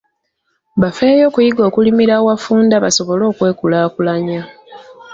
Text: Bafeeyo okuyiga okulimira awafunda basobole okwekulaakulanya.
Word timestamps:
Bafeeyo 0.81 1.23
okuyiga 1.29 1.61
okulimira 1.69 2.13
awafunda 2.21 2.75
basobole 2.83 3.23
okwekulaakulanya. 3.27 4.41